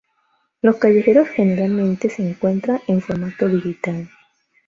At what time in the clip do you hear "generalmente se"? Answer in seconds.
1.29-2.27